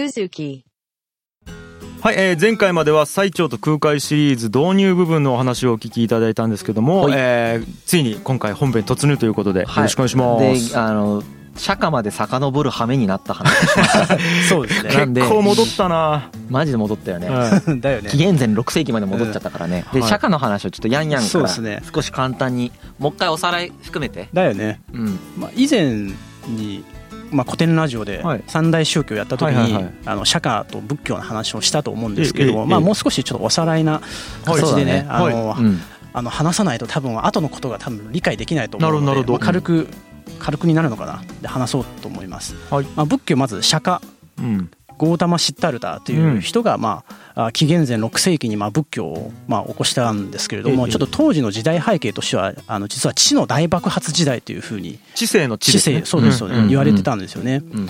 [0.00, 0.62] Suzuki.
[2.00, 7.12] はい、えー前回までは最長と空海シリーズ導入部分のお話をお聞きいただいたんですけども、はい。
[7.14, 10.72] えーついに今回本編突入ということで、よろしくお願いします。
[10.72, 11.22] であの
[11.56, 14.18] 釈迦まで遡る羽目になった話をしました
[14.48, 15.06] そうですね。
[15.14, 17.80] 結構戻ったな、マジで戻ったよね、はい。
[17.80, 18.08] だよね。
[18.08, 20.08] 紀元前6世紀まで戻っちゃったからね、ではい。
[20.08, 21.82] 釈迦の話をちょっとヤンヤンからそうですね。
[21.94, 24.30] 少し簡単にもう一回おさらい含めて。
[24.32, 25.18] だよね、うん。
[25.36, 25.90] まあ、以前
[26.46, 26.82] に、
[27.30, 28.42] まあ、古典ラジオではい。
[28.46, 34.00] 三大宗教やった時に、あの釈迦と仏教の話をしたと思うんですけどまあ、もう少しちょっとおさらいな
[34.44, 35.80] 形でね,、あのうん
[36.12, 39.00] あの話さないと多分後のことが多分理解できないと思う。
[39.00, 39.88] ので軽く
[40.40, 41.22] 軽くになるのかな。
[41.40, 42.84] で話そうと思います、はい。
[42.96, 44.00] まあ、仏教まず釈迦。
[44.38, 44.70] うん
[45.00, 47.04] ゴータマ・シッタルタという人が、ま
[47.34, 50.92] あ、あ紀元前6世紀にまあ仏教をまあ起こしたんですけれども、ええ。
[50.92, 57.86] ちょっと当時の時代背景としてはあの実は地の大爆発時代というふうに知性の知性そうですよね、ん言われてたんですよね、ん。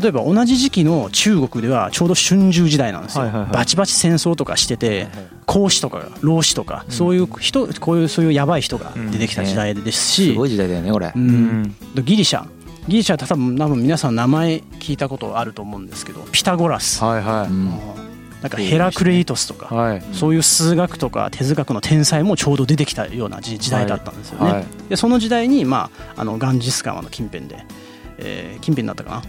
[0.00, 5.08] 例えば同じ時期の中国ではちょうど春秋時代なんですよ、バチバチ戦争とかしてて
[5.46, 11.12] 孔子とか老子とか、そういう人こういうそういうやばい人が出てきた時代ですし、すごい時代だよねこれ。
[11.12, 11.74] うん。
[11.96, 12.04] うん。
[12.04, 12.46] ギリシャ
[12.88, 17.70] ギリシャって多分多分皆さん名前聞いたことあると思うんですけどピタゴラス、はいはうん。
[18.42, 20.02] なんかヘラクレイトスとか、いはい。
[20.12, 24.52] そういう数学とか哲学の天才もちょうど出てきたような時時代だったんですよね。
[24.52, 24.64] はい。
[24.88, 27.64] でその時代に、まあ、あのガンジス川の近辺で、
[28.18, 29.22] えー近辺だったかな、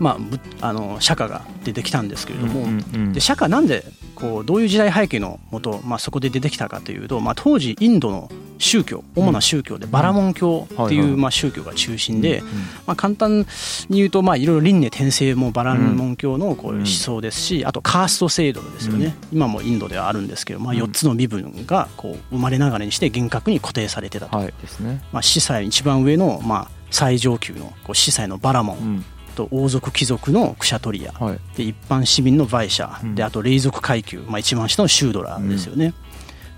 [0.00, 3.12] まあ、ぶあの釈迦が出てきたんですけれども、うんうんうん。
[3.12, 3.84] で釈迦なんで
[4.14, 12.42] こうどういう時代背景のもと、まあ、そこで出てきたかというと、まあ、当時インドの宗教主な宗教でバラモン教ってはいうまあ宗教が中心で、
[12.86, 13.40] まあ、簡単
[13.88, 25.02] に言うとまあいろいろ輪廻転生もバラモン教のこういう思想ですし、あとカースト制度ですよね、今もインドではあるんですけど、まあ、4つの身分がこう生まれながらにして厳格に固定されてたと、はいですね。
[25.12, 29.04] まあ、司祭一番上のまあ最上級のこう司祭のバラモンうん。
[29.34, 31.40] と王族貴族のクシャトリアはい。
[31.56, 33.14] で一般市民のバイシャ、うん。
[33.16, 35.92] であと霊族階級、まあ、一番下のシュードラーですよね、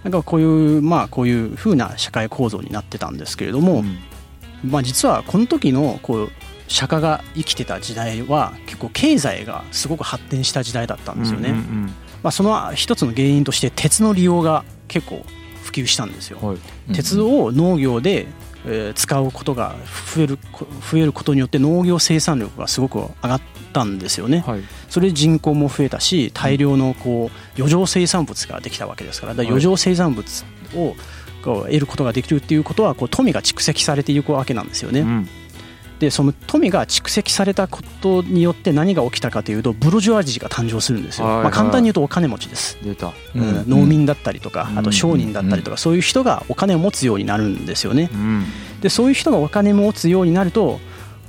[0.07, 3.99] なんかこういうまあこういう風な社会構造になってたんですけれども、うん。
[4.71, 6.31] まあ、実はこの時のこう
[6.69, 11.87] 釈迦が生きてた時代は結構経済がすごく発展した時代だったんですよね、うんうん
[12.23, 15.25] まあ、その一つの原因として鉄の利用が結構
[15.63, 16.59] 普及したんですよ、うんはい
[16.95, 18.29] 鉄を農業で、
[18.67, 19.77] えー使うことが
[20.15, 23.41] 増えるこ増えることによって農業生産力がすごく上がっ
[23.73, 24.63] たんですよね、はい。
[24.89, 29.35] それで人口も増えたし大量のこう余剰生産物ができたわけですから。
[29.35, 30.45] だから余剰生産物
[30.75, 30.95] を
[31.43, 35.29] こう得ることができるっていうことはこう富が蓄積されていくわけなんですよね、うん
[35.99, 42.91] でその富が蓄積されたことによって何が起きたかというとブルジョワジーが誕生するんですよ、はいはいまあ、簡単に言うとお金持ちです、うん。
[42.91, 43.65] うん。
[43.67, 44.79] 農民だったりとかうん。
[44.79, 48.11] あと商人だったりとかそういう人がお金を持つようになるんですよね。
[48.13, 48.45] うん。
[48.81, 50.81] でそういう人がお金を持つようになると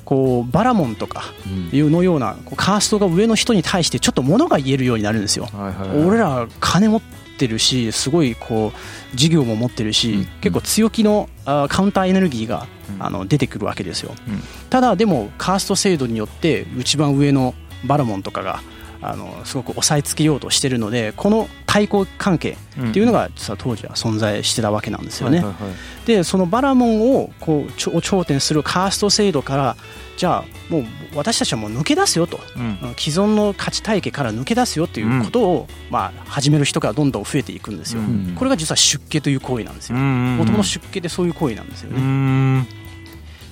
[0.03, 1.23] こうバラモンとか
[1.71, 5.47] いうのようなこうカーストが上の人に対してちょっと物が言えるようになるんですよ。
[5.51, 6.05] はいはいはい。
[6.05, 13.03] 俺ら金持ってるしすごいこう事業も持ってるし、うん結構強気のあカウンターエネルギーがうん。
[13.03, 14.41] あの出てくるわけですよ、うん。
[14.69, 17.53] ただでもカースト制度によって一番上の
[17.85, 18.61] バラモンとかが
[19.01, 22.57] あのすごく押さえつけようとしてるのでこの対抗関係
[22.89, 25.43] っていうのが実は当時は存在してたわけなんですよね、
[26.05, 29.75] でそのバラモンをこう頂点するカースト制度から
[30.17, 30.85] じゃあもう
[31.15, 32.39] 私たちはもう抜け出すよと。
[32.55, 32.77] うん。
[32.97, 42.67] 既存の価値体系から抜け出すよっていうことを、まあ、始める人がどんどん増えていくんですよ、うんこれが実は出家という行為なんですよももともと出家でそういう行為なんですようね、ん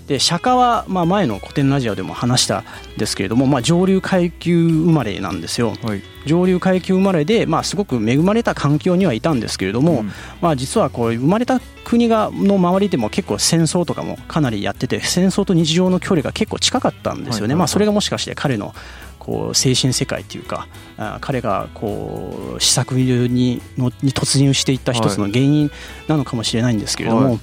[0.07, 2.63] で釈迦は、まあ、前の古典ラジオでも話したん
[2.97, 5.73] ですけれども、まあ、上流階級生まれなんですよ。
[5.81, 6.03] はい。
[6.27, 10.11] 上流階級生まれで、まあ、すごく恵まれた環境にはいたんですけれども、うん。
[10.41, 17.55] まあ、実はこう生まれた国がの周りでも結構戦争とかもかなりやってて戦争と日常の距離が結構近かったんですよね、はいはいはい。
[17.57, 18.75] まあ、それがもしかして彼の
[19.17, 20.67] こう精神世界っていうか
[20.97, 25.71] あ彼がこう試作にのに突入していった一つの原因
[26.07, 27.39] なのかもしれないんですけれども、はい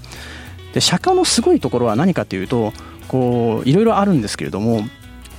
[0.72, 2.72] で釈迦のすごいところは何かというと
[3.08, 4.82] こういろいろあるんですけれども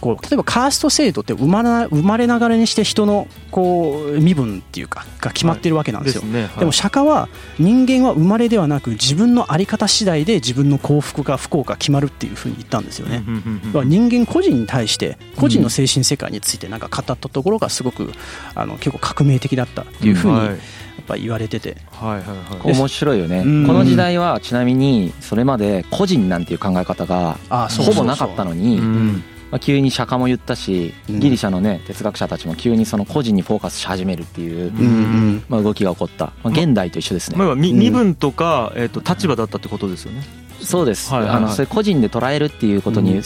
[0.03, 6.21] こう例えばカースト制度って生まれ生まれながらにして人のこう身分っていうかが決まってるわけなんですよ。
[6.23, 6.43] ですね。
[6.43, 6.59] はい。
[6.59, 13.23] でも釈迦は人間は生まれではなく自分の在り方次第で自分の幸福か不幸か決まるっていうふうに言ったんですよね。
[13.25, 13.71] うんうんうんうん。
[13.71, 18.11] 要は人間個人に対して個人の精神世界についてなんか語ったところがすごく
[18.55, 20.47] あの結構革命的だったっていうふうにはい。
[20.47, 20.53] や
[21.01, 22.75] っぱ言われてて、はいはいはい。
[22.75, 23.39] 面白いよね。
[23.39, 23.67] うん。
[23.67, 27.85] この時代はちなみにそれまで個人なんていう考え方があそう。
[27.85, 29.23] ほぼなかったのにうん
[29.53, 31.19] まあ、急に釈迦も言ったしうん。
[31.19, 35.43] ギリシャのね哲学者たちも急にその個人にフォーカスし始めるっていう、うんうん。
[35.47, 40.23] まあ、動きが起こった、まあ、現代と一緒ですね、まあ身分とかえっと立場だったってことですよね。
[40.59, 41.21] そうです、はい。
[41.21, 41.37] はいはい。
[41.37, 43.23] あのそれ個人で捉えるっていうことにうん。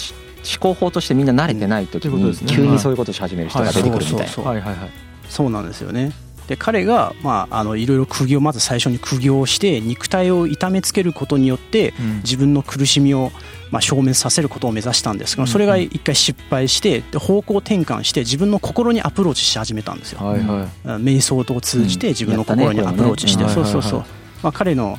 [0.60, 4.44] 考法としてみんな慣れてない時に急にそういうことし始める人が出てくるみたいな。
[4.44, 4.90] はいはいはい。
[5.30, 6.12] そうなんですよね。
[6.48, 12.18] で彼が、まあ、あのいろいろ苦行まず最初に苦行をして肉体を痛めつけることによってうん。
[12.18, 13.32] 自分の苦しみを、
[13.72, 20.26] まあ、消滅させることを目指したんですがそれが一回失敗してで方向転換して自分の心にアプローチし始めたんですよ。
[20.26, 20.88] はいはい。
[21.02, 24.10] 瞑想を通じて自分の心にアプローチして、うんやったねそうそうそう、はい
[24.44, 24.98] まあ、彼の、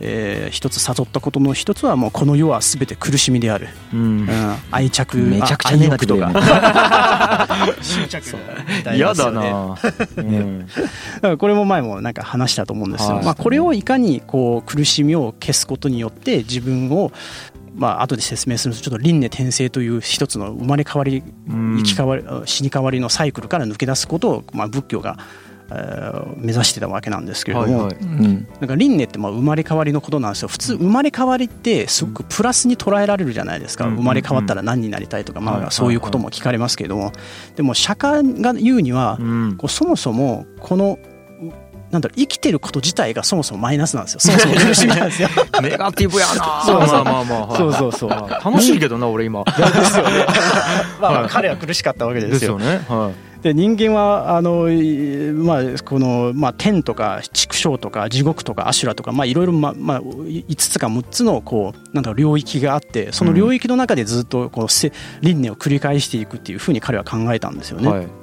[0.00, 4.00] えー一つ悟ったことの一つはもうこの世は全て苦しみである、うん。
[4.00, 4.28] うん、
[4.70, 6.40] 愛着めちゃくちゃネガティブだよね
[7.82, 8.36] 執着
[8.94, 9.76] 嫌だな。
[10.16, 10.66] うん。
[10.66, 10.74] だ
[11.20, 13.24] からこれも前もなんか話したと思うんですよ、はい。
[13.24, 17.12] まあ、これをいかにこう苦しみを消すことによって自分を
[17.74, 21.76] まあ後で説明するとちょっと輪廻転生という一つの生まれ変わりうん。
[21.78, 25.18] 生き変わり死に変わりのサイクルから抜け出すことをまあ仏教が
[25.72, 27.96] えー目指してたわけなんですけれども、はいはい。
[28.00, 28.48] うん。
[28.60, 30.48] なんか輪廻ってまあ生まれ変わりのことなんですよ。
[30.48, 33.96] 普通生まれ変わりってすごくプラスに捉えられるじゃないですか、うん。
[33.96, 37.12] 生まれ変わったら何になりたいとか、まはいあ、そういうことも聞かれますけれども。
[37.54, 39.54] でも釈迦が言うにはうん。
[39.56, 40.98] こうそもそもこの
[41.90, 44.20] なんだろう生きてること自体がそもそもマイナスなんですよ。
[44.22, 45.28] そもそも苦しみなんですよ。
[45.62, 46.62] ネガティブやな。
[46.64, 47.92] そうそうまあまあまあはいそうそう。
[47.92, 49.44] そう楽しいけどな俺今。
[49.44, 49.52] で
[49.84, 50.26] すよね。
[51.00, 52.58] まあまあ彼は苦しかったわけですよ。
[52.58, 52.84] ですよね。
[52.88, 53.10] は
[53.42, 64.92] で人間はあの、いまあ、この、まあ、天とか畜生とか地獄とかアシュラとか、まあ、いろいろ、ままあ、5つか6つのこうなんだろう領域があってその領域の中でずっとこうせ
[65.22, 67.88] 輪廻を繰り返していくっていうふうに彼は考えたんですよね。
[67.88, 68.19] いはい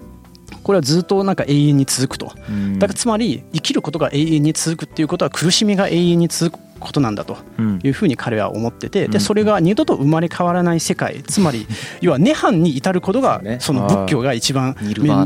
[0.64, 2.32] これはずっとなんか永遠に続くと。
[2.50, 2.80] うん。
[2.80, 7.80] だからつまり生きることが永遠に続くっていうことは苦しみが永遠に続くことなんだとうん。
[7.84, 9.12] いうふうに彼は思っててうん。
[9.12, 11.68] でそれが二度と生まれ変わらない世界 つまり
[12.02, 14.76] 要は涅槃に至ることがその仏教が一番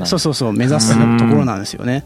[0.06, 2.06] そうそうそう目指すところなんですよね。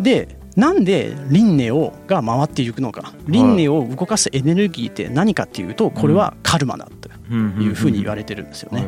[0.00, 3.12] でなんで輪廻をが回っていくのか。
[3.26, 8.86] 輪廻を動かすエネルギーって何かっていうとこれはカルマだというふうに言われてるんですよね。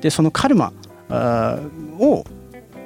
[0.00, 0.72] でそのカルマ
[2.00, 2.24] を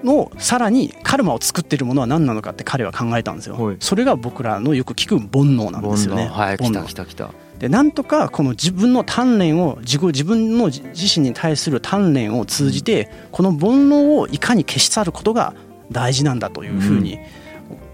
[0.04, 3.76] のさらにカルマを作っているものは何なのかって彼は考えたんですよはい。
[3.80, 6.26] それが僕らのよく聞く煩悩なんですよね。
[6.26, 15.54] はい来煩悩た来た来たでなんとかこの自分の鍛錬を自己自分の自自身に対する鍛錬を通じてこの煩悩をいかに消し去ることが
[15.90, 17.18] 大事なんだというふうに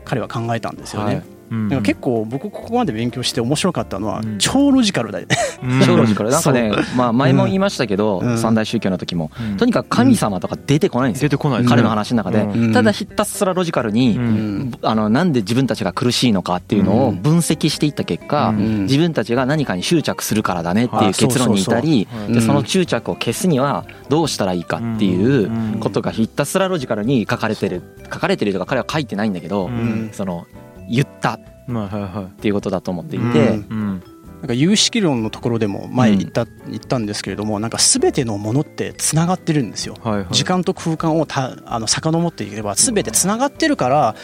[0.05, 1.15] 彼は考えたんですよね。
[1.17, 4.39] はいうんだから結構僕ここまで勉強して面白かったのはうん。
[4.39, 5.37] 超ロジカルだよね。
[5.63, 5.81] うん。
[5.81, 6.31] 超ロジカル。
[6.31, 8.39] なんかね、まあ、前も言いましたけど、うん。
[8.39, 9.57] 三大宗教の時も、うん。
[9.57, 12.73] とにかく神様とか出てこないんですよ、出てこない彼の話の中で、うん。
[12.73, 14.73] ただひたすらロジカルに、うん。
[14.83, 18.83] あのなんで自分たちが苦しいのかっていうのを分析していった結果、うん。
[18.83, 22.33] 自分たちが何かに執着するからだねっていう結論に至りそうそうそう。
[22.33, 22.43] でうん。
[22.43, 30.11] その執着を消すにはどうしたらいいかっていうことがひたすらロジカルに書かれてる書かれてるとか彼は書いてないんだけど、うん。
[30.13, 30.47] その
[30.89, 32.41] 言ったっはいはいはい。
[32.41, 33.67] ていうことだと思っていて、うん。
[33.71, 34.03] うん。
[34.41, 39.97] なんか有識論のところでも前言った,、言ったんですけれどもなんか全てのものってつながってるんですよ。
[40.03, 40.27] はいはい。
[40.31, 44.15] 時間と空間をたあの遡っていけば全てつながってるから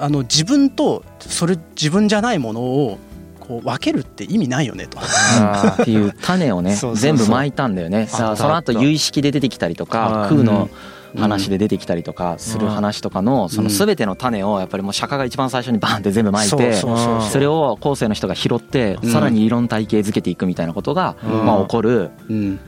[0.00, 2.98] あの自分とそれ自分じゃないものを
[3.38, 4.98] こう分けるって意味ないよねと。
[5.00, 7.16] あ っていう種をねそうそうそう。
[7.16, 8.08] 全部巻いたんだよね。
[8.08, 9.92] さあその後有意識で出てきたりとはい。
[9.92, 10.68] か空の
[11.16, 16.86] 話で出てきたりとかする話とかのその全ての種をやっぱりもう釈迦が一番最初にバーンって全部巻いてそ
[17.38, 19.10] れを後世の人が拾ってうん。
[19.10, 21.46] さらに理論体系づけていくみたいなことがうん。
[21.46, 22.60] まあ起こるうん。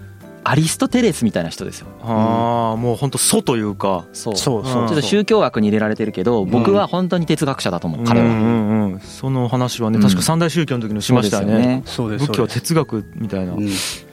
[0.44, 1.88] アリストテレスみたいな人ですよ。
[2.00, 4.06] ああもう本当祖というか。
[4.14, 4.34] そう。
[4.34, 4.64] ちょそう。
[4.64, 8.26] そうっと宗教学に入れられてるけど僕は本当に哲学者だと思う彼は。
[8.26, 9.00] うんうんうん。
[9.00, 10.02] その話はねうん。
[10.02, 11.82] 確か三大宗教の時のしましたよね。
[11.84, 13.52] そうです仏教は哲学みたいな。
[13.52, 13.68] うん。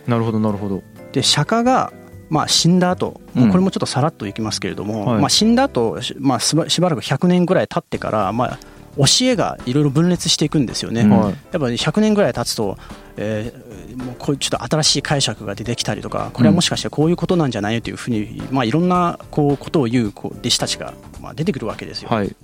[0.08, 0.84] なるほどなるほど。
[1.14, 1.94] で釈迦が
[2.36, 3.50] まあ死んだ後、うん。
[3.50, 5.22] これもちょっとさらっといきますけれども、はい。
[5.22, 8.60] まあ死んだ後、しまあしばしばらく100年ぐらい経ってからまあ
[8.98, 11.02] 教えがいろいろ分裂していくんですよね。
[11.02, 12.78] うんやはいっぱり100年ぐらい経つと、
[13.16, 22.10] えーもうこういうちょっと新しい解釈が出てきたりとかこれはもしかしてこういうことなんじゃないよというふうに、まあ、いろんなこうことを言うこう弟子たちがまあ出てくるわけですよ。
[22.10, 22.36] はい。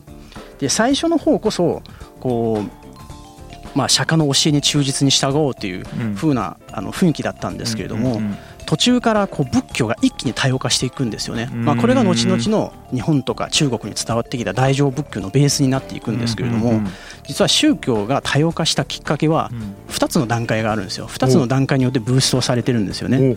[0.60, 1.82] で最初の方こそ
[2.22, 6.16] こう、まあ、釈迦の教えに忠実に従おうといううん。
[6.16, 8.38] 風なあの雰囲気だったんですけれども、うんうん
[8.72, 11.66] 途中からこう仏教が一気に多様化していくんですよね、うん。
[11.66, 16.80] まあ、これが後々の日本とか中国に伝わってきた大乗仏教のベースになっていくんですけれども、
[17.28, 19.76] 実は宗教が多様化したきっかけはうん。
[19.90, 21.10] 2つの段階があるんですよ。
[21.10, 23.36] 2つの段階によってブーストされてるんですよね。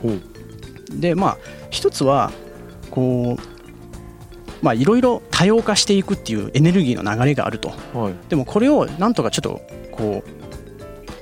[0.92, 1.38] でまあ
[1.70, 2.30] 一つは
[2.92, 7.72] こうまあいろいろ多様化していくっていうエネルギーの流れがあると。
[7.92, 8.14] はい。
[8.28, 9.60] でもこれをなんとかちょっと
[9.90, 10.43] こう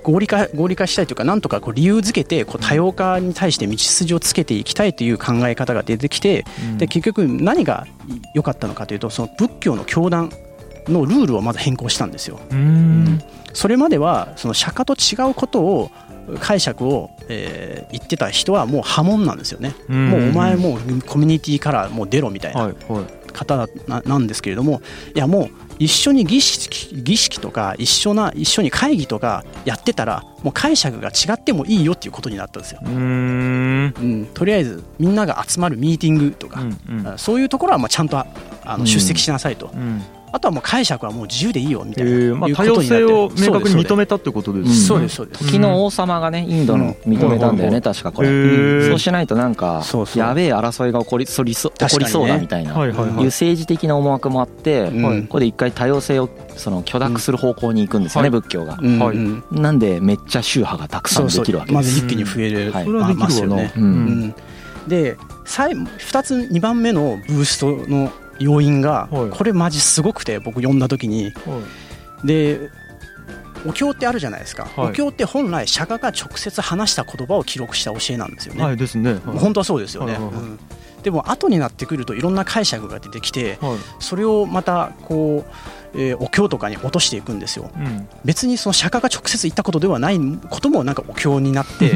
[0.03, 6.79] 合理化合理化したいというかなんとかこう理由づけてこう多様化に対して道筋をつけていきたいという考え方が出てきてうん。
[6.79, 7.87] で結局何が
[8.35, 10.31] 良かったのかというとその仏教の教団
[10.89, 12.41] のルールをまず変更したんですよ。
[13.53, 15.91] それまではその釈迦と違うことを
[16.41, 20.09] 解釈を、えー言ってた人はもう破門なんですよね、うん。
[20.09, 22.73] もうお前もうコミュニティからもう出ろみたいな
[23.35, 24.81] 方ななんですけれども
[25.15, 33.95] いやもう一緒に儀式儀式とか一緒な一緒に会議とかやってたらもう解釈が違ってもいいよっていうことになったんですよ、うーん。
[33.97, 37.07] うん、とりあえずみんなが集まるミーティングとか、うんうん。
[37.07, 38.27] あそういうところはまあちゃんとあ
[38.79, 44.75] の出席しなさいと、うんあとはもう解釈はもう自由でいいよみたいな、えーまあ多様性を明確に認めめたってことですね。
[44.75, 45.45] そうですそうです。
[45.47, 48.89] 時の王様がねインドの認めたんだよね確かこれ。
[48.89, 50.23] そうしないとなんかそうそう。
[50.23, 52.75] やべえ争いが起こりそりそ起こりそうだみたいな。
[52.75, 53.09] はいはいはい。
[53.11, 58.79] いう政治的な思惑もあってここで一回多様性をその許諾する方向に行くんですよねうん仏教が。
[59.51, 61.73] なんでめっちゃ宗派がたくさんできるわけで。
[61.73, 62.85] すまず一気に増える、はい。
[62.85, 63.87] それはできるわなますよねううん。
[64.29, 64.35] ん。
[64.89, 68.11] で最2つ2番目のブーストの
[68.43, 69.31] 要因がはい。
[69.31, 71.33] これマジすごくて僕読んだ時に。
[71.47, 71.61] は
[72.23, 72.27] い。
[72.27, 72.71] で
[73.65, 74.91] お経ってあるじゃないですか、はい。
[74.91, 79.13] お経って本来釈迦が直接話した言葉を記録した教えなんですよね、はいですね。
[79.13, 79.21] はい。
[79.39, 80.43] 本当はそうですよね、はいはいはい。
[80.43, 80.59] うん。
[81.03, 83.79] でも後になってくるといろんな解釈が出てきてはい。
[84.01, 87.71] それをまたこう、えーお経とかに落としていくんですよ。
[87.77, 88.09] うん。
[88.25, 90.19] 別にその釈迦が直接言ったことではない
[90.51, 91.93] こともなんかお経になって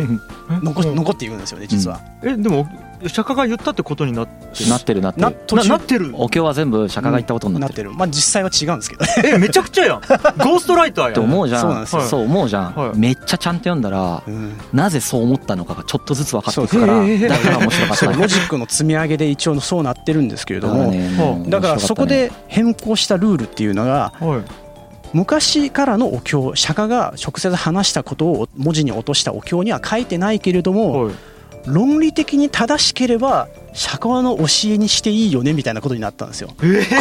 [0.62, 0.94] 残うん。
[0.94, 2.68] 残っていくんですよね実は、えでも
[3.06, 5.68] 釈迦が言ったってことになってなってるなってる。
[5.68, 6.12] なってる。
[6.14, 7.92] お経は全部釈迦が言ったことになっててる。
[7.92, 9.04] まあ実際は違うんですけど。
[9.04, 10.00] ね えめちゃくちゃやん。
[10.00, 11.12] ゴーストライターやん。
[11.12, 12.02] って思うじゃそうなんですよ。
[12.02, 12.96] そう思うじゃはい。
[12.96, 14.52] んめっちゃちゃんと読んだらうん。
[14.72, 18.06] なぜそう思ったのかがちょっとずつ分かっていくからそうだから面白かった。
[18.12, 21.10] ロジックの積み上げで一応そうなってるんですけれどもね。
[21.48, 24.40] だからそこで変更したルールっていうのがはい。
[25.12, 31.14] 昔からのお経釈迦が直接話したことを文字に落としたお経には書いてないけれどもはい
[31.66, 36.48] 論理的に正しければ釈迦の教えにしていいよねみたいなことになったんですよ。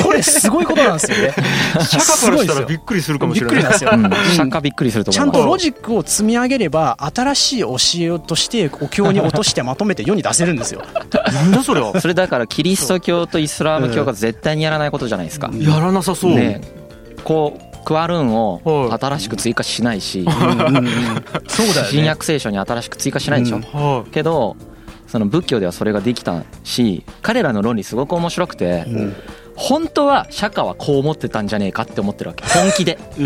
[0.04, 1.34] これすごいことなんですよね。
[1.86, 3.56] 釈迦からしたらびっくりするかもしれない。
[3.56, 3.92] びっくりなんですよ。
[3.94, 4.36] うん。
[4.36, 7.76] 釈迦びっくりするとちゃんとロジックを積み上げれば新しい教
[8.16, 10.82] えとしてお経に落としてまとめて世に出せるんですよ。
[11.34, 12.00] なんだそれは。
[12.02, 16.32] それだからキリスト教とイスラム教が絶対にやらないことじゃないですか、やらなさそう。
[16.32, 16.62] ね。
[17.24, 19.00] こうクワルーンをはい。
[19.00, 24.58] 新しく追加しないし、そうだよ新ね約聖書に新しく追加しないでしょ、けど
[25.08, 29.16] その仏教ではそれができたし彼らの論理すごく面白くて、うん。
[29.58, 32.44] 本当は釈迦はこう思ってたんじゃねえかって思ってるわけ。
[32.46, 32.94] 本気で。
[32.94, 33.24] いえ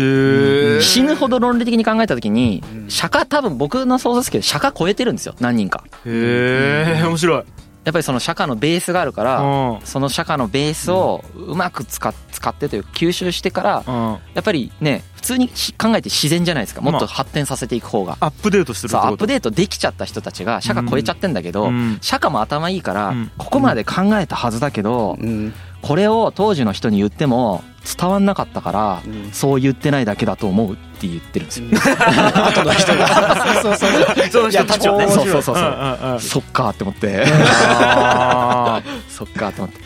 [0.78, 2.88] ー死ぬほど論理的に考えた時にうん。
[2.88, 5.34] 釈迦多分僕の想像ですけど釈迦超えてるんですよ。
[5.40, 5.82] 何人か。
[6.06, 7.44] へえ面白い
[7.90, 9.80] やっぱりその釈迦のベースがあるからうん。
[9.82, 14.18] その釈迦のベースをうまく使っ使ってというか吸収してからうん。
[14.34, 16.82] やっぱりね普通にし考えて自然じゃないですか。
[16.82, 18.16] もっと発展させていく方が。
[18.20, 21.98] アップデートするってそうことアップデートできちゃった人たちが釈迦超えちゃってんだけどうん。
[22.00, 23.30] 釈迦も頭いいからうん。
[23.36, 25.52] ここまで考えたはずだけどうん
[25.82, 27.62] これを当時の人に言っても
[27.98, 29.30] 伝わんなかったからうん。
[29.32, 31.66] そう言ってないだけだと思うって言ってるんですよ。
[31.70, 33.46] 後の人が。
[33.62, 35.04] そうそうそうその人たちはね。
[35.06, 35.08] い。
[35.08, 35.56] やそうそうそうそう。
[35.56, 37.24] うんうんうんそっかって思って。
[37.32, 39.80] あ そっかって思って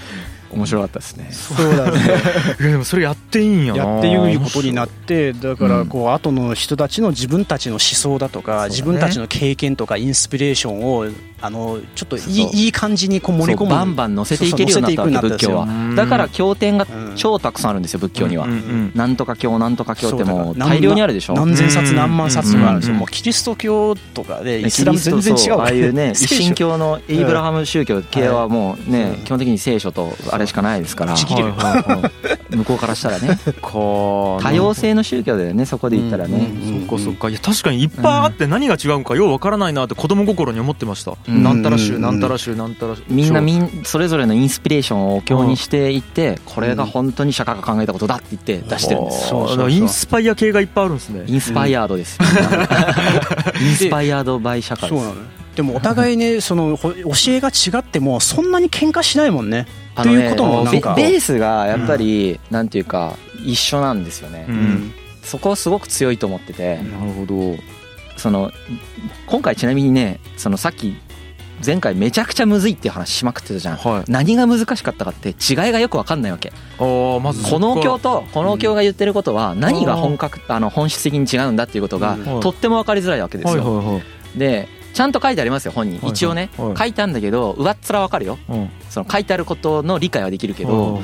[0.55, 1.29] 面白かったですね。
[1.31, 1.99] そうだね。
[1.99, 3.85] ー いやでもそれやっていいんやな。
[3.85, 11.07] やっていうことになってだからこう後の人たちの自分たちの思想だとか自分たちの経験とかインスピレーションを
[11.41, 13.71] あのちょっといいいい感じにこう盛り込む。
[13.71, 15.65] バンバン乗せていけるようになった仏教は。
[15.65, 17.13] うんだから経典がうん。
[17.17, 18.47] 超たくさんあるんですよ仏教には。
[18.95, 21.35] なんとか経なんとか経ってもそう大量にあるでしょ？
[21.35, 21.97] 何千冊うん。
[21.97, 22.95] 何万冊とかあるんですよ。
[22.95, 29.25] うんもうキリスト教とかでイキスラム全然違うああいうね一神教のエイブラハム宗教系はもうねうん。
[29.25, 31.15] 基本的に聖書とあれしかないですから。
[31.15, 33.39] 向こうからしたらね。
[33.61, 36.39] か多様性の宗教だよねそこで言ったらね。
[36.39, 37.29] うんそっかそっか。
[37.29, 41.43] いや確かにいっぱいあって何が違うんかようわからないなって子供心に思ってました、うん。
[41.43, 49.21] なんたら宗うんなんたら宗なんたら宗みんなみんそれぞれのインスピレーションをお経にしていってこれが本当に釈迦が考えたことだって言って出してるんです。
[49.21, 49.57] そうそうそう。
[49.57, 51.25] だからインスパイア系がいっぱいあるんですね。
[51.27, 52.19] インスパイアードです。
[53.61, 55.45] インスパイアードバイ釈迦です。
[55.57, 56.99] でもお互いねそのほ教
[57.29, 59.67] えが違ってもそんなに喧嘩しないもんね
[60.03, 60.95] ということもなんか。
[60.95, 64.47] ベベースがやっぱりなんていうか一緒なんですよね。
[64.49, 64.93] うん。
[65.23, 66.79] そこすごく強いと思ってて。
[66.79, 67.57] なるほど。
[68.17, 68.51] その
[69.27, 70.97] 今回ちなみにねそのさっき
[71.65, 73.77] 前回めちゃくちゃむずいっていう話しまくってたじゃん。
[73.77, 74.11] はい。
[74.11, 75.37] 何が難しかったかって違い
[75.73, 76.53] がよく分かんないわけ。
[76.79, 82.41] まずこのお経とこのお経が言ってることは何が本格あの本質的に違うんだっていうことがうん。
[82.41, 84.39] とっても分かりづらいわけですはいよはいはい。
[84.39, 86.77] でちゃんと書いてありますよ本人はい一応ねはい。
[86.77, 88.39] 書いてあるんだけど上っ面わかるよ。
[88.49, 88.71] うん。
[88.89, 91.01] その書いてあることの理解はできるけはいど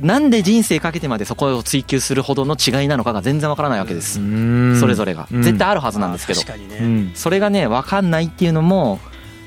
[0.00, 4.20] なんで人生かけてまでそこを追求するほどの違いなのかが全然わからないわけです。
[4.20, 4.80] うん。
[4.80, 5.28] それぞれが。
[5.30, 5.42] うん。
[5.42, 6.40] 絶対あるはずなんですけど。
[7.14, 8.98] それがね分かんないっていうのも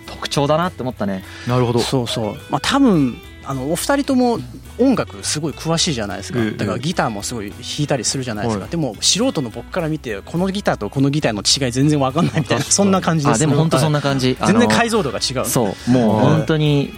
[0.06, 1.24] 特徴だなって思ったね。
[1.48, 1.80] なるほど。
[1.80, 2.34] そうそう。
[2.50, 4.40] まあ多分あのお二人とも
[4.80, 6.40] 音楽すごい詳しいじゃないですか。
[6.40, 8.72] ええだからギターもすごい弾いたりするじゃないですか、はい。
[8.72, 15.46] でも素人の僕から見てこのギターとこのギターの違い全然わかんないみたいなそんな感じですあでも本当そんなな感じ、全然解像度が違う。
[15.46, 15.92] そう。
[15.92, 16.94] もう本当に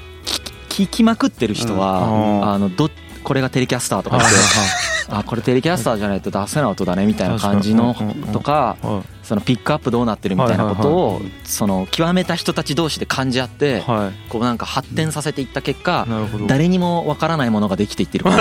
[0.69, 2.49] 聞きまくってる人は、うん。
[2.51, 2.89] あのど
[3.23, 4.19] これがテレキャスターとか
[5.09, 7.95] あこれテレキャスターじゃないと出せない音だねみたいな感じの
[8.31, 13.83] とかはそのピックアップどうなってるみたいなことはいをその極めた人たち同士で感じ合って
[14.27, 16.47] こうなんか発展させていった結果いなるほど。
[16.47, 18.25] 誰にもわからないものができていってる。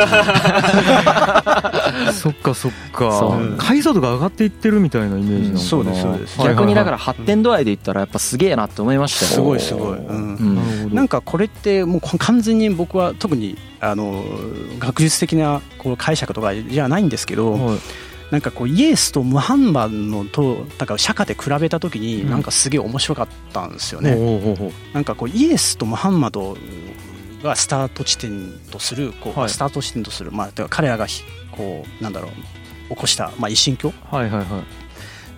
[2.13, 3.39] そっかそっか。
[3.59, 5.95] 解像度が上がっていってるみたいなイメージなのですそうで
[6.27, 9.31] す逆にだからら発展度合いで言ったらやっぱすげえなって思いましたよ。
[9.33, 10.37] すごいすごい、うん。
[10.37, 10.95] うん。
[10.95, 14.25] なんかこれってもうこ完全に僕は特にあの
[14.79, 17.79] 学術的なこう解釈とかじゃないんですけど、はい
[18.31, 22.03] なんかこうイエスとムハンマドのとなんか釈迦で比べた時うん。
[22.03, 24.17] になんかすげえ面白かったんですよね。
[24.93, 26.57] なんかこうイエスとムハンマド
[27.43, 29.49] がスタート地点とするこう、はい。
[29.49, 33.93] スタート地点とするまあ彼らがひこうなんだろう起こしたまあ一神教？
[34.11, 34.65] はいはいはい。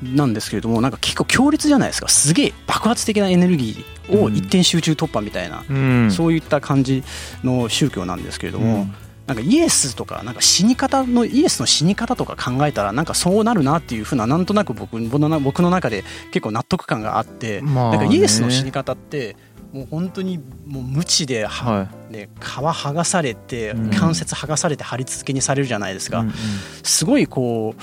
[0.03, 2.09] なんですけれどもなんか結構強烈じゃないですか。
[2.09, 6.11] すげえ爆発的なエネルギーを一点集中突破みたいな、うん。
[6.11, 7.05] そういった感じ
[7.45, 8.87] の宗教なんですけれども、
[9.31, 17.99] なんかイエスとかなんか死に方のイエスの死に方とか考えたらなんかそうなるなっていうふうななんとなく僕僕の僕の中で結構納得感があって、まあね。
[17.99, 19.37] なんかイエスの死に方って
[19.73, 23.91] もう本当にもう無知で、ははね、皮剥がされてうん。
[23.91, 26.35] 関節剥がされて貼り付けにされるじゃないですか、いうんうん。
[26.83, 27.77] すごいこ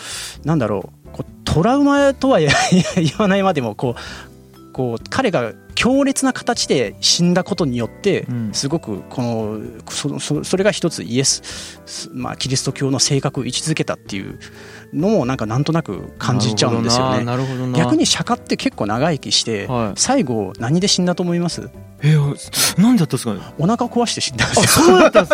[0.44, 2.50] うなんだろうこうトラウマとは言
[3.20, 8.50] わない までもこうこう彼が強烈な形で死んだことによってうん。
[8.52, 14.40] すごくこのそそそれが一つイエス、すまあ、キリスト教の性格を位置づけたっていう
[14.92, 17.24] のもなんかなんとなく感じちゃうんですよね。
[17.24, 20.00] なるほどな逆に釈迦って結構長生きして、はい。
[20.00, 21.70] 最後何で死んだと思います？
[22.02, 22.16] え
[22.82, 23.42] なんでだったんですかね？
[23.60, 24.86] お腹を壊して死んだんですよ。
[24.86, 25.30] そうだったんで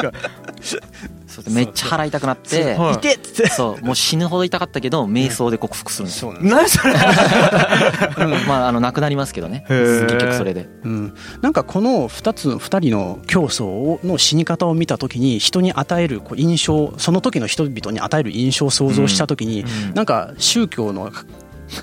[0.61, 0.83] すか
[1.49, 2.93] めっちゃ払いたくなってはい。
[2.95, 6.31] 痛っつってそうもう死ぬほど痛かったけど瞑想で克服するんですよ。
[6.33, 6.77] そうなんです。
[6.83, 8.37] 何それ。
[8.47, 9.65] まああの亡くなりますけどね。
[9.67, 10.69] 結局それで。
[10.83, 19.93] うん、なんかこの2つ2人の競争の死に方を見た時に人に与えるこう印象その時の人々に与える印象を想像した時に、うん。
[19.93, 21.11] なんか宗教の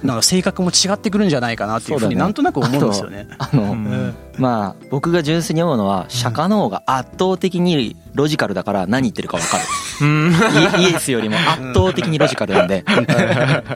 [0.02, 3.28] なんか性格も違ってくるんじゃないかなっていうふうになんとなく思うんですよね。
[3.38, 9.64] あの、うんまあ僕が純粋に思うのは釈迦の方が圧倒的にロジカルだから何言ってるか分かる。
[10.00, 10.32] うん。
[10.80, 12.84] イイエスよりも圧倒的にロジカルなんで。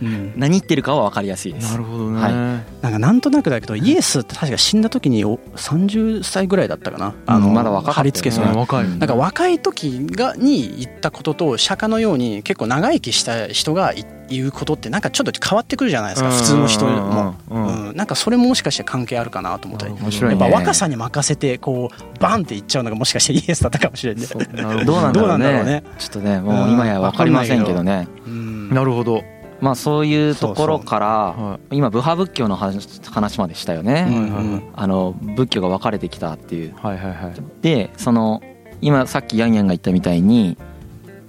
[0.02, 0.32] うん。
[0.36, 1.70] 何言ってるかは分かりやすいです。
[1.70, 2.32] なるほどね、はい。
[2.32, 8.52] なんかなんとなくだけどイエスって確か死んだ時にお30歳ぐらいだったかな、あのまだ若かった貼り付けそうな。
[8.52, 17.58] うん若い、うんなんか若い時がに言ったことと釈迦のように結構長生きした人がい言うことってなんかちょっと変わってくるじゃないですか普通の人も、う
[17.92, 17.96] ん。
[17.96, 19.92] なんかそれももしかして関係あるかなと思ったり。
[19.92, 20.40] 面白いね。
[20.40, 24.84] やっぱ若さに任せてこうバンっていっちゃうのがもしかしてイエスだったかもしれないそうなるほど。
[24.84, 25.84] どうなんだろうどうねね。
[25.98, 28.08] ちょっとねもう今や分かりませんけどね。
[28.26, 28.70] うん。
[28.70, 29.22] なるほど、
[29.60, 34.06] まあそういうところからは今部派仏教の話話までしたよね、
[34.74, 36.74] あの仏教が分かれてきたっていう。
[36.76, 37.34] はいはいはい。
[37.62, 38.42] でその
[38.80, 40.56] 今さっきヤンヤンが言ったみたいに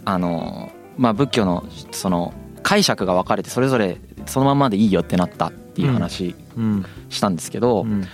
[0.05, 2.33] あのまあ仏教のその
[2.63, 6.85] 解釈が分かれてそれぞれそのまんまでいいよってなったっていう話うん。
[7.09, 8.05] したんですけど、うん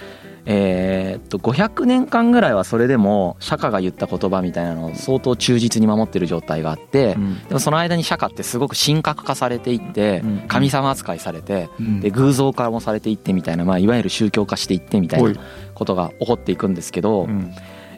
[0.46, 7.48] えーっと500年間ぐらいはそれでも釈迦が言った言葉みたいなのを相当忠実に守ってる状態があって、うん。
[7.48, 10.40] でもその間に釈迦ってすごく神格化されていってうん。
[10.48, 12.00] 神様扱いされてうん。
[12.00, 15.34] で偶像化もされていってみたいな、まあ、いわゆる宗教化していってみたいな
[15.76, 17.54] ことが起こっていくんですけど、うん。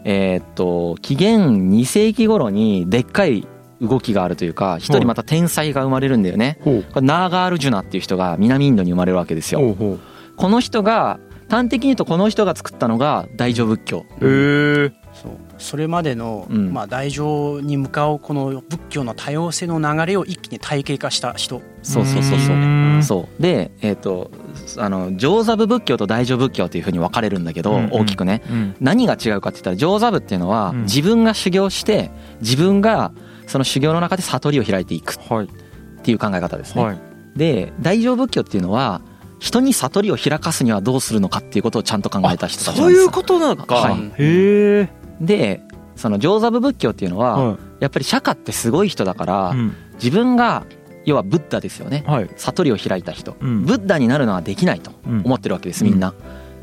[0.05, 3.47] えーっと紀元2世紀頃にでっかい
[3.81, 6.59] 動きがあるというか一人また天才が生まれるんだよね。
[6.63, 9.75] これナーガールジュナっていう人が南インドに生まれるわけですよ。
[10.35, 11.19] この人が
[11.53, 13.99] 端的に言うとこの人が作ったのが大乗仏教。
[13.99, 15.31] へえそう。
[15.59, 16.73] それまでの、うん。
[16.73, 21.61] まあ、大乗に向かうこの仏教の多様性の流れを一気に体系化した人。
[21.83, 22.55] そうそうそうそう。
[22.55, 23.03] ん。
[23.03, 23.41] そう。
[23.41, 24.31] で、えーっと
[24.77, 27.89] あの上座部仏教と大乗仏教というふうに分かれるんだけど、うんうん。
[27.91, 28.41] 大きくね。
[28.49, 28.75] うん。
[28.79, 30.81] 何が違うかって言ったら上座部っていうのはうん。
[30.83, 32.09] 自分が修行して
[32.41, 33.13] 自分が
[33.45, 36.83] その修行の中で悟りを開いていくはいっていう考え方ですね。
[36.83, 37.01] はい。
[37.35, 39.01] で大乗仏教っていうのは
[39.43, 43.01] 人に悟りを開かすにはどうするのかっていうことをちゃんと考えた人たちなんですよ。
[43.01, 43.95] そういうことなのか、はい。
[43.95, 44.89] へえ。
[45.19, 45.61] で
[45.97, 49.53] その上座部仏教っていうのは、はやっぱり釈迦ってすごい人だから、
[49.95, 50.63] 自分が
[51.03, 52.05] 要はブッダですよね。
[52.07, 52.29] はい。
[52.37, 53.65] 悟りを開いた人、うん。
[53.65, 55.21] ブッダになるのはできないとうん。
[55.25, 56.13] 思ってるわけですみんな、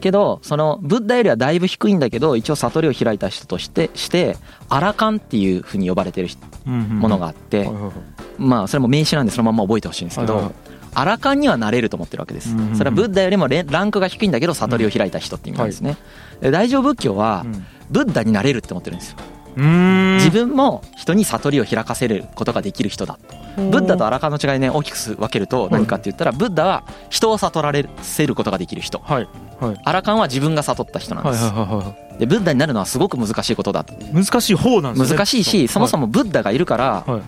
[0.01, 4.39] けどそのブッダよりはだいぶ低いんだけど一応悟りを開いた人としてして
[4.71, 7.71] アラカンっていうふうに呼ばれてる人ものがあって、
[8.39, 10.53] まあそれも名詞なんでそのまま覚えてほしいんですけど、
[10.95, 12.51] アラカンにはなれると思ってるわけです。
[12.51, 12.77] うんうんうん。
[12.77, 15.97] それはブッダよりもレランクが低いんだけど悟りを開いた人って意味なんですね、
[16.41, 17.67] で大乗仏教はうん。
[17.91, 19.17] ブッダになれるって思ってるんですよ。
[19.57, 23.19] 自分も人に悟りを開かせることができる人だ
[23.57, 29.01] ブッダとアラカンの違いね大きく分けると何かって言ったらブッダは人を悟らせることができる人。
[29.01, 29.29] はい。
[29.61, 29.81] はい。
[29.85, 31.45] アラカンは自分が悟った人なんです。
[31.45, 35.19] はいはいはいはでブッダになるのはすごく難しいことだ難しい方なんですね。
[35.19, 37.23] 難しいしそもそもブッダがいるからはい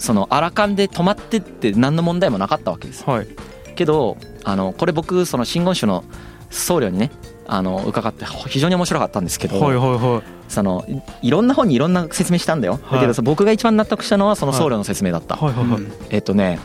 [0.00, 3.28] そのアラカンで止まってって何の問題もなかったわけですはい。
[3.76, 6.04] けどあのこれ僕その真言宗の
[6.50, 7.10] 僧侶にね
[7.46, 10.22] あの伺って非常に面白かったんですけど、はいはいはい。
[10.48, 10.84] その
[11.22, 13.00] いいろんな本にいろんな説明したんだよ、はい。
[13.00, 15.54] だけど僕が一番納得したのはその僧侶の説明だった、はい。
[15.54, 16.58] はいはいえっとね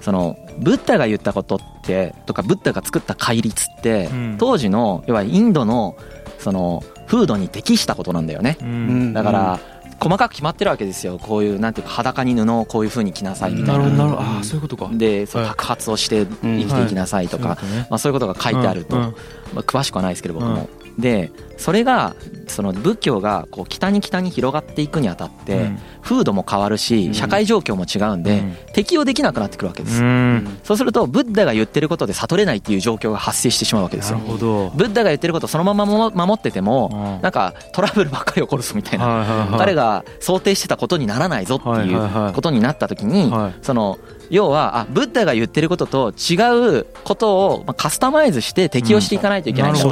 [0.00, 4.36] そのブッダが言ったことってとかブッダが作った戒律って、うん。
[4.38, 5.96] 当時の要はインドの
[6.38, 8.56] その風土に適したことなんだよね。
[8.60, 9.10] ううん。
[9.10, 9.60] んだから
[10.00, 11.18] 細かく決まってるわけですよ。
[11.18, 13.84] こういうなんていうか裸に布をこういう風に着なさいみたな。
[13.84, 14.22] ないるほどなるほど。
[14.22, 14.88] ああそういうことか。
[14.92, 19.14] ではい白髪をして生きていきなさいとか、そういうこまあ、そういうことが書いてあると、
[19.54, 22.14] まあ、詳しくはないですけど僕も、でそれが
[22.48, 25.78] その仏教がこう北に北に広がっていくにあたって、うん。
[26.00, 28.56] 風土も変わるし社会状況も違うんで、うん。
[28.72, 30.58] 適用できなくなってくるわけです、うん。
[30.64, 34.18] そうするとブッダが言ってることで悟れないっていう状況が発生してしまうわけですよ。
[34.18, 37.22] ブッダが言ってることをそのままも守っててもうん。
[37.22, 39.56] なんかトラブルばっかり起こるぞみたいな。
[39.58, 43.54] 彼が想定してたことにならないぞっていうことになった時にはい。
[43.62, 43.98] その
[44.30, 49.88] 要はあブッダが言ってることと違うことをまあカスタマイズして適用していかないといけないんだと。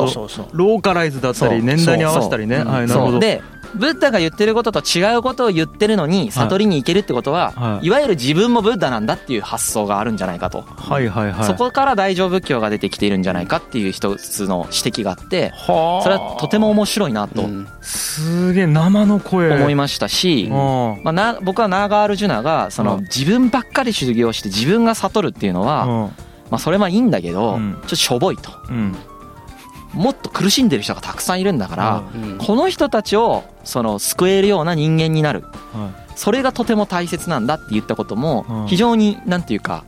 [0.52, 2.58] ローカライズだったり年代に合わせたりね。
[2.58, 3.18] はいなるほど。
[3.18, 3.42] で
[3.76, 7.86] ブッダが言ってることと違うことを言ってるのに悟りに行けるってことは、はい。
[7.86, 11.44] い、わゆる自分もブッダなんだっていう発想があるんじゃないかと、はいはいはい。
[11.44, 16.02] そこから大乗仏教が出てきているんじゃないかっていう一つの指摘があってはあ。
[16.02, 17.68] それはとても面白いなとうん。
[17.82, 19.50] すげえ生の声。
[19.50, 23.02] ま思いましたし、あまあ、な僕はナーガール・ジュナがそのうん。
[23.02, 25.86] 自分ばっかり修行して自分が悟るっていうのは、
[26.50, 27.72] まあ、それはいいんだけど、うん。
[27.72, 28.50] ちょっとしょぼいと。
[28.70, 28.96] うん
[29.96, 32.38] もっと苦しんでる人がたくさんいるんだから、うん。
[32.38, 35.42] この人たちをその救えるような人間になる。
[35.72, 38.66] はそれがとても大切なんだって言ったこともうん。
[38.66, 39.84] 非常になんていうか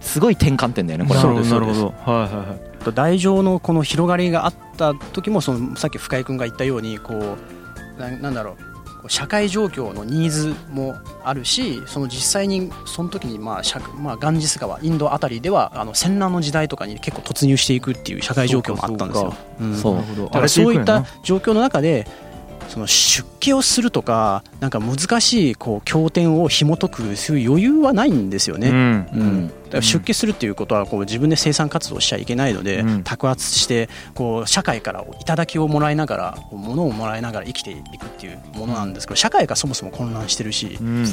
[0.00, 1.20] すごい転換点だよねこれ。
[1.20, 2.12] はいなるほどなるほそうど。
[2.12, 2.84] はいはいはい。
[2.84, 8.73] と大乗のこの広がりがあった時もそのさっき深井君が言ったようにこうななんだろう
[9.08, 19.34] 社会状況のニーズもあるしその実際にその時にまあ社まあガンジス川インドあたりではあの戦乱の時代とかに結構突入していくっていう社会状況もあったんですよ。
[19.74, 22.06] そうだからそういった状況の中で
[22.68, 28.68] その出家をするとかなんか難しいこう経典を紐解くそういう余裕はないんですよね。
[28.68, 28.74] うん。
[28.74, 29.48] うん。
[29.48, 33.04] だから出家するっていうことはこう自分で生産活動しちゃいけないので、うん。
[33.04, 41.04] 托圧してこう社会から頂きをもらいながら物をもらいながら生きていくっていうものなんですけど社会がそもそも混乱してるし、うん。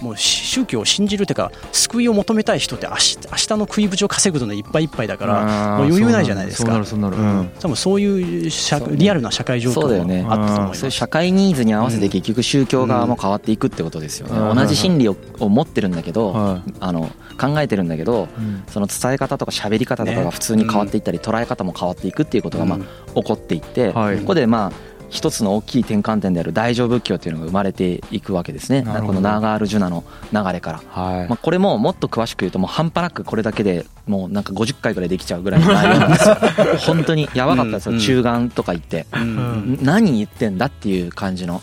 [0.00, 6.72] もう宗教を信じるっていうか救いを求めたい人って明日明日の食いぶちを稼ぐのでいっぱいいっぱいだからもう余裕ないじゃないですか。
[6.72, 10.22] 多分そういう社リアルな社会状況そうだよね。
[10.22, 10.90] もあったと思います。
[10.90, 14.56] 社会ニーズに合わせて結局宗教側も変わっていくってことですよね、うん。
[14.56, 18.64] 同じ心理をを持ってるんだけど、はあの考えてるんだけどうん。
[18.68, 20.24] その伝え方とか喋り方とかね。
[20.24, 22.84] が普通に変わっていったり、捉え方も変わっていくっていうことがまあうん
[23.14, 24.18] 起こっていって、はい。
[24.18, 28.82] ここでまあ一つの大きい転換点である大乗仏教っていうのが生まれていくわけですね。
[28.84, 30.82] このナーガール・ジュナの流れから。
[30.88, 31.28] はい。
[31.28, 36.36] まあ、これももっと詳しく言うともう半端なくこれだけでもうなんか50回ぐらいできちゃうぐらいの内容なんですよ。
[36.86, 37.92] 本当にやばかったですよ。
[37.92, 37.98] うん。
[38.00, 39.06] 中眼とか言って。
[39.14, 39.78] うんうん。
[39.82, 41.62] 何言ってんだっていう感じの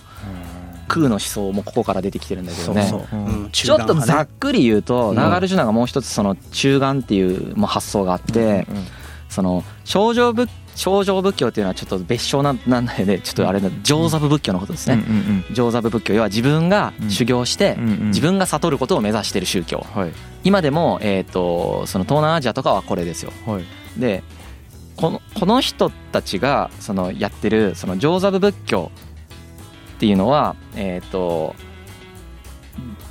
[0.93, 2.93] 空の思想もここから出てきてるんだけどね。
[3.51, 5.15] ちょっとざっくり言うと、うん。
[5.15, 8.67] ナガルジュナがもう一つその中眼っていう発想があって、
[9.29, 13.19] その症状仏症状仏教っていうのはちょっと別称なんなんでね。
[13.19, 15.03] ちょっとあれだ上座部仏教のことですね、
[15.51, 16.13] 上座部仏教。
[16.13, 19.85] 要は自分が修行して自分が悟ることを目指している宗教。
[19.93, 20.11] はい。
[20.43, 23.31] 今でも、えー、とその東南アジアとかはこれですよ。
[23.47, 23.63] はい。
[23.99, 24.23] で
[24.95, 28.91] このこの人たちがそのやってるその上座部仏教
[29.95, 31.55] っていうのはえっ、と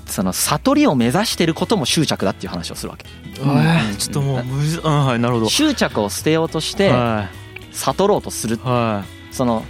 [0.07, 3.07] その悟りを目指してることも執着だっていう話をするわけ。
[3.25, 5.49] えーちょっともうむずあはいなるほど。
[5.49, 7.29] 執着を捨てようとしては
[7.73, 8.57] 悟ろうとする。
[8.57, 8.59] い。
[8.63, 9.65] はその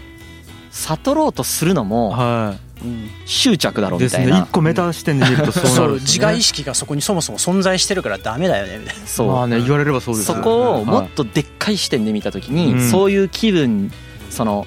[0.70, 4.46] 悟ろうとするのいもはうん執着だろいですねみたいな。
[4.46, 8.78] 一個メタ視点で見るとそうなそうるね自我意識がそこにそもそも存在してるからダメだよね。
[8.78, 10.42] みたいなそう、まあね言われればそうですね。
[10.42, 11.06] こをもはい。
[11.06, 12.90] っとでっかい視点で見た時に、うん。
[12.90, 13.92] そういう気分
[14.30, 14.66] その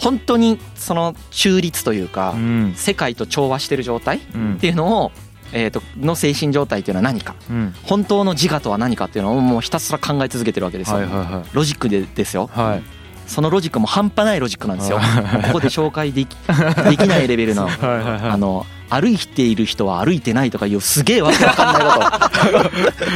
[0.00, 2.72] 本当にその中立というか、うん。
[2.74, 4.58] 世界と調和してる状態っうん。
[4.58, 5.12] ていうのを、
[5.52, 7.34] えー、との精神状態っていうのは何か。
[7.50, 7.74] うん。
[7.82, 10.98] 本当の自我とは何かっていうのをもうひたすら考え続けてるわけですよ、
[11.52, 12.48] ロジックでですよ。
[12.52, 12.82] はい。
[13.26, 14.98] そのロジックも半端ないロジックなんですよ。
[14.98, 15.42] はい。
[15.44, 16.34] ここで紹介でき
[16.88, 22.70] できないレベルの あの歩いている人は歩いてないとかいうすげえわけわかんないこ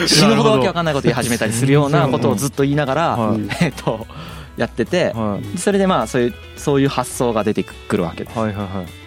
[0.05, 0.07] と。
[0.07, 3.41] 死ぬほどわけわかんないこと言い始めたりするようなことをずっと言いながら、はい。
[3.61, 4.07] えっと
[4.57, 5.59] やっててはい。
[5.59, 9.05] それでまあそういうそういう発想が出てくるわけです、はいはいはい。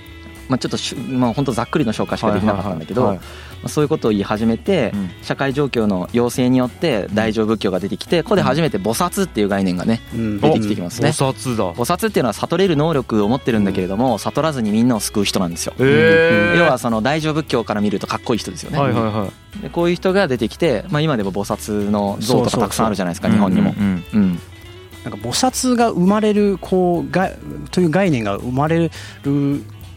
[0.50, 5.10] まあ、ちょっとしゅ、まあ、本当ざっくりの紹介しかできなかったんだけど、はいはいまあそういうことを言い始めて、うん。
[5.24, 10.40] 社会状況の要請によって大乗仏教が出てきてここで初めて菩薩っていう概念がねうん。
[10.40, 11.10] 出てきてきますね。
[11.10, 11.74] 菩薩だ。
[11.74, 15.74] 菩薩っていうのは悟れる能力を持ってるんだけれども悟らずにみんなを救う人なんですよ。
[15.80, 19.62] ええ要はその大乗仏教から見るとかっこいい人ですよね、はいはいはい。
[19.64, 23.74] でこういう人が出てきて、まあ、今でも菩薩の像とかたくさんあるじゃないですか日本にも。
[23.78, 24.22] うんうん。
[24.22, 24.40] うん
[25.04, 27.32] なんか菩薩が生まれるこうが
[27.72, 28.90] という概念が生まれるっ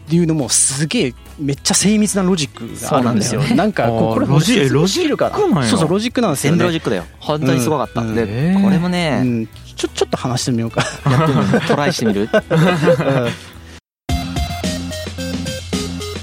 [0.09, 3.41] ていうのもすげえめっちゃ精密なロジックがあるんですよ。
[3.41, 6.63] そうなんかこうこれロジ説明ロジックなそうそうロジックなんですよね。
[6.63, 8.25] ロジックだよ本当にすごかった、うんで
[8.61, 10.83] これもうね、ん、ちょちょっと話してみようか。
[11.67, 12.29] トライしてみる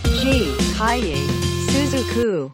[0.04, 0.54] ？G.
[0.78, 1.16] Kaye
[1.68, 2.50] Suzuku.